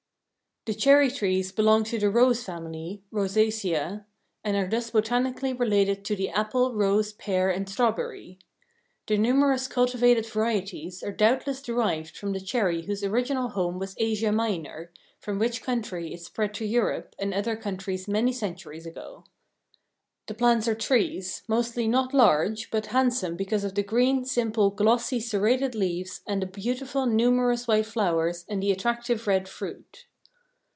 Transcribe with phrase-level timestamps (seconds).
[0.65, 4.05] The cherry trees belong to the Rose family (Rosaceae)
[4.43, 8.37] and are thus botanically related to the apple, rose, pear and strawberry.
[9.07, 14.31] The numerous cultivated varieties are doubtless derived from the cherry whose original home was Asia
[14.31, 19.23] Minor, from which country it spread to Europe and other countries many centuries ago.
[20.27, 25.19] The plants are trees, mostly not large but handsome because of the green, simple, glossy
[25.21, 30.05] serrated leaves and the beautiful numerous white flowers and the attractive red fruit.